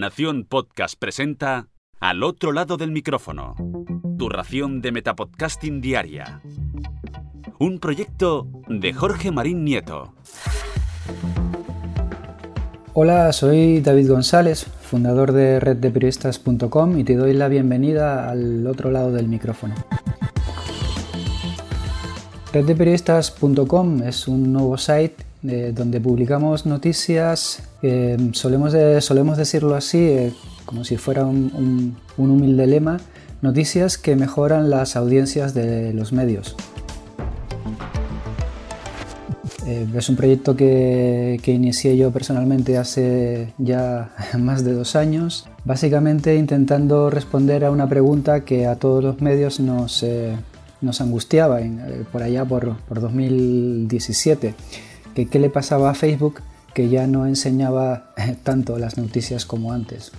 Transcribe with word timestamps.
Nación 0.00 0.46
Podcast 0.48 0.94
presenta 0.98 1.68
Al 2.00 2.22
otro 2.22 2.52
lado 2.52 2.78
del 2.78 2.90
micrófono. 2.90 3.54
Tu 4.18 4.30
ración 4.30 4.80
de 4.80 4.92
Metapodcasting 4.92 5.82
Diaria. 5.82 6.40
Un 7.58 7.80
proyecto 7.80 8.48
de 8.66 8.94
Jorge 8.94 9.30
Marín 9.30 9.62
Nieto. 9.62 10.14
Hola, 12.94 13.30
soy 13.34 13.82
David 13.82 14.08
González, 14.08 14.64
fundador 14.64 15.32
de 15.32 15.60
reddeperiodistas.com 15.60 16.98
y 16.98 17.04
te 17.04 17.16
doy 17.16 17.34
la 17.34 17.48
bienvenida 17.48 18.30
al 18.30 18.66
otro 18.66 18.90
lado 18.90 19.12
del 19.12 19.28
micrófono. 19.28 19.74
Reddeperiodistas.com 22.54 24.02
es 24.04 24.28
un 24.28 24.50
nuevo 24.50 24.78
site 24.78 25.29
eh, 25.42 25.72
donde 25.74 26.00
publicamos 26.00 26.66
noticias, 26.66 27.62
solemos, 28.32 28.74
solemos 29.00 29.36
decirlo 29.38 29.74
así, 29.74 29.98
eh, 29.98 30.32
como 30.66 30.84
si 30.84 30.96
fuera 30.96 31.24
un, 31.24 31.96
humilde 32.16 32.66
lema, 32.66 32.98
noticias 33.42 33.98
que 33.98 34.16
mejoran 34.16 34.70
las 34.70 34.96
audiencias 34.96 35.54
de 35.54 35.92
los 35.94 36.12
medios. 36.12 36.56
Eh, 39.66 39.86
es 39.94 40.08
un 40.08 40.16
proyecto 40.16 40.56
que, 40.56 41.40
inicié 41.46 41.96
yo 41.96 42.10
personalmente 42.10 42.76
hace 42.76 43.54
ya 43.58 44.10
más 44.38 44.64
de 44.64 44.74
dos 44.74 44.94
años, 44.94 45.48
básicamente 45.64 46.36
intentando 46.36 47.08
responder 47.08 47.64
a 47.64 47.70
una 47.70 47.88
pregunta 47.88 48.44
que 48.44 48.66
a 48.66 48.76
todos 48.76 49.02
los 49.02 49.20
medios 49.20 49.58
nos, 49.58 50.04
nos 50.80 51.00
angustiaba 51.00 51.60
eh, 51.60 52.04
por 52.10 52.22
allá 52.22 52.44
por, 52.44 52.76
2017, 52.88 54.54
que 55.14 55.26
qué 55.26 55.38
le 55.38 55.50
pasaba 55.50 55.90
a 55.90 55.94
Facebook 55.94 56.40
que 56.74 56.88
ya 56.88 57.06
no 57.06 57.26
enseñaba 57.26 58.12
eh, 58.16 58.36
tanto 58.42 58.78
las 58.78 58.96
noticias 58.96 59.44
como 59.44 59.72
antes. 59.72 60.12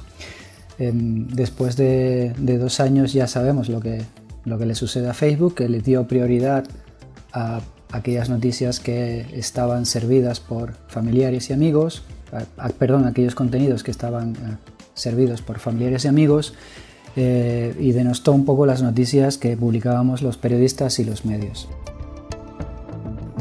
Em, 0.77 1.27
después 1.27 1.77
de, 1.77 2.33
dos 2.37 2.79
años 2.79 3.13
ya 3.13 3.27
sabemos 3.27 3.69
lo 3.69 3.79
que, 3.79 4.01
lo 4.45 4.57
que 4.57 4.65
le 4.65 4.75
sucede 4.75 5.09
a 5.09 5.13
Facebook, 5.13 5.55
que 5.55 5.69
le 5.69 5.81
dio 5.81 6.07
prioridad 6.07 6.65
a 7.33 7.61
aquellas 7.91 8.29
noticias 8.29 8.79
que 8.79 9.25
estaban 9.33 9.85
servidas 9.85 10.39
por 10.39 10.73
familiares 10.87 11.49
y 11.49 11.53
amigos, 11.53 12.03
perdón, 12.79 13.05
aquellos 13.05 13.35
contenidos 13.35 13.83
que 13.83 13.91
estaban 13.91 14.33
eh, 14.33 14.37
servidos 14.93 15.41
por 15.41 15.59
familiares 15.59 16.05
y 16.05 16.07
amigos, 16.07 16.53
eh, 17.15 17.75
y 17.77 17.91
denostó 17.91 18.31
un 18.31 18.45
poco 18.45 18.65
las 18.65 18.81
noticias 18.81 19.37
que 19.37 19.57
publicábamos 19.57 20.21
los 20.21 20.37
periodistas 20.37 20.97
y 20.99 21.03
los 21.03 21.25
medios. 21.25 21.67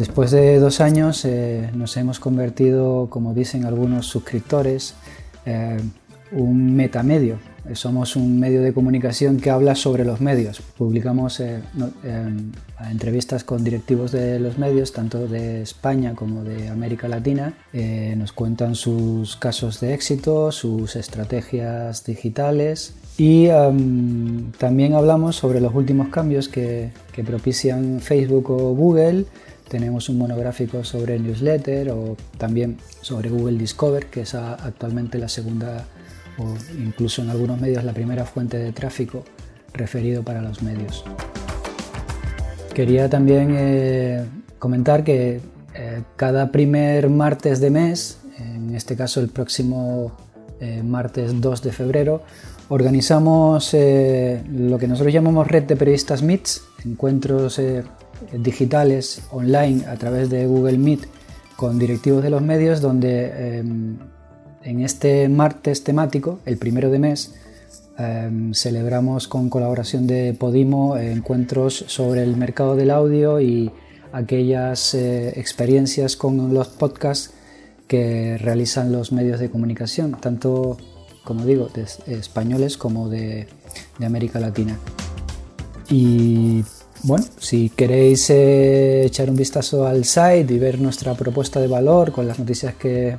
Después 0.00 0.30
de 0.30 0.58
dos 0.58 0.80
años 0.80 1.26
eh, 1.26 1.68
nos 1.74 1.94
hemos 1.98 2.20
convertido, 2.20 3.08
como 3.10 3.34
dicen 3.34 3.66
algunos 3.66 4.06
suscriptores, 4.06 4.94
eh, 5.44 5.76
un 6.32 6.74
metamedio. 6.74 7.36
Somos 7.74 8.16
un 8.16 8.40
medio 8.40 8.62
de 8.62 8.72
comunicación 8.72 9.36
que 9.40 9.50
habla 9.50 9.74
sobre 9.74 10.06
los 10.06 10.22
medios. 10.22 10.62
Publicamos 10.62 11.42
entrevistas 12.90 13.44
con 13.44 13.62
directivos 13.62 14.10
de 14.12 14.40
los 14.40 14.56
medios, 14.56 14.94
tanto 14.94 15.28
de 15.28 15.60
España 15.60 16.14
como 16.14 16.44
de 16.44 16.70
América 16.70 17.06
Latina. 17.06 17.52
nos 18.16 18.32
cuentan 18.32 18.76
sus 18.76 19.36
casos 19.36 19.80
de 19.80 19.92
éxito, 19.92 20.50
sus 20.50 20.96
estrategias 20.96 22.06
digitales 22.06 22.94
y 23.18 23.48
también 24.56 24.94
hablamos 24.94 25.36
sobre 25.36 25.60
los 25.60 25.74
últimos 25.74 26.08
cambios 26.08 26.48
que, 26.48 26.90
propician 27.26 28.00
Facebook 28.00 28.50
o 28.50 28.74
Google. 28.74 29.26
Tenemos 29.70 30.08
un 30.08 30.18
monográfico 30.18 30.82
sobre 30.82 31.16
newsletter 31.20 31.90
o 31.90 32.16
también 32.38 32.78
sobre 33.02 33.30
Google 33.30 33.56
Discover, 33.56 34.06
que 34.06 34.22
es 34.22 34.34
actualmente 34.34 35.16
la 35.16 35.28
segunda 35.28 35.86
o 36.38 36.56
incluso 36.76 37.22
en 37.22 37.30
algunos 37.30 37.60
medios 37.60 37.84
la 37.84 37.92
primera 37.92 38.24
fuente 38.24 38.58
de 38.58 38.72
tráfico 38.72 39.24
referido 39.72 40.24
para 40.24 40.42
los 40.42 40.60
medios. 40.60 41.04
Quería 42.74 43.08
también 43.08 43.54
eh, 43.56 44.24
comentar 44.58 45.04
que 45.04 45.40
eh, 45.74 46.02
cada 46.16 46.50
primer 46.50 47.08
martes 47.08 47.60
de 47.60 47.70
mes, 47.70 48.18
en 48.38 48.74
este 48.74 48.96
caso 48.96 49.20
el 49.20 49.28
próximo 49.28 50.12
eh, 50.58 50.82
martes 50.82 51.40
2 51.40 51.62
de 51.62 51.70
febrero, 51.70 52.22
organizamos 52.70 53.72
eh, 53.74 54.42
lo 54.52 54.78
que 54.78 54.86
nosotros 54.86 55.12
llamamos 55.12 55.46
Red 55.46 55.64
de 55.64 55.76
Periodistas 55.76 56.22
Meets, 56.22 56.62
encuentros 56.84 57.58
eh, 57.58 57.82
digitales 58.32 59.22
online 59.30 59.86
a 59.86 59.96
través 59.96 60.30
de 60.30 60.46
Google 60.46 60.78
Meet 60.78 61.06
con 61.56 61.78
directivos 61.78 62.22
de 62.22 62.30
los 62.30 62.42
medios, 62.42 62.80
donde 62.80 63.58
em, 63.58 63.98
en 64.62 64.80
este 64.80 65.28
martes 65.28 65.84
temático, 65.84 66.38
el 66.46 66.56
primero 66.56 66.90
de 66.90 66.98
mes, 66.98 67.34
em, 67.98 68.54
celebramos 68.54 69.28
con 69.28 69.50
colaboración 69.50 70.06
de 70.06 70.34
Podimo 70.34 70.96
encuentros 70.96 71.84
sobre 71.88 72.22
el 72.22 72.36
mercado 72.36 72.76
del 72.76 72.90
audio 72.90 73.40
y 73.40 73.70
aquellas 74.12 74.94
eh, 74.94 75.38
experiencias 75.38 76.16
con 76.16 76.52
los 76.54 76.68
podcasts 76.68 77.32
que 77.86 78.38
realizan 78.38 78.92
los 78.92 79.12
medios 79.12 79.40
de 79.40 79.50
comunicación, 79.50 80.16
tanto 80.20 80.78
como 81.24 81.44
digo, 81.44 81.68
de 81.68 81.86
españoles 82.06 82.76
como 82.76 83.08
de, 83.08 83.46
América 84.04 84.40
Latina. 84.40 84.78
Y 85.90 86.64
bueno, 87.02 87.24
si 87.38 87.70
queréis 87.70 88.28
eh, 88.30 89.04
echar 89.04 89.30
un 89.30 89.36
vistazo 89.36 89.86
al 89.86 90.04
site 90.04 90.46
y 90.50 90.58
ver 90.58 90.80
nuestra 90.80 91.14
propuesta 91.14 91.60
de 91.60 91.66
valor 91.66 92.12
con 92.12 92.26
las 92.26 92.38
noticias 92.38 92.74
que, 92.74 93.16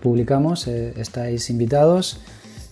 publicamos, 0.00 0.66
eh, 0.66 0.94
estáis 0.96 1.48
invitados. 1.50 2.20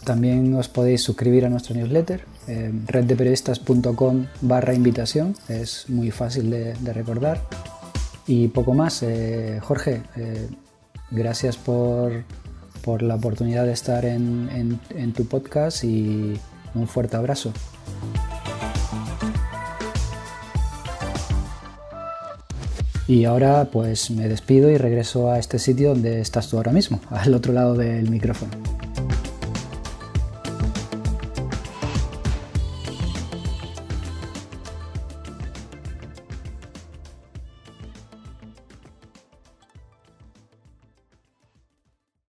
También 0.05 0.55
os 0.55 0.69
podéis 0.69 1.03
suscribir 1.03 1.45
a 1.45 1.51
nuestro 1.51 1.75
newsletter, 1.75 2.25
eh, 2.49 2.73
reddeperiodistas.com 2.87 4.27
barra 4.41 4.75
invitación, 4.75 5.35
es 5.49 5.85
muy 5.89 6.11
fácil 6.11 6.51
de, 6.51 6.75
recordar. 6.93 7.41
Y 8.27 8.49
poco 8.49 8.75
más, 8.75 9.05
Jorge, 9.61 10.03
gracias 11.11 11.57
por, 11.57 12.25
por 12.83 13.03
la 13.03 13.17
oportunidad 13.17 13.67
de 13.67 13.73
estar 13.73 14.05
en, 14.05 14.79
tu 15.15 15.27
podcast 15.27 15.85
y 15.85 16.35
un 16.75 16.87
fuerte 16.87 17.17
abrazo. 17.17 17.53
Y 23.11 23.25
ahora 23.25 23.71
pues 23.73 24.13
me 24.13 24.29
despido 24.29 24.71
y 24.71 24.77
regreso 24.77 25.33
a 25.33 25.41
este 25.41 25.59
sitio 25.59 25.89
donde 25.89 26.21
estás 26.21 26.49
tú 26.49 26.59
ahora 26.59 26.71
mismo, 26.71 27.01
al 27.11 27.35
otro 27.35 27.53
lado 27.53 27.75
del 27.75 28.09
micrófono. 28.09 28.53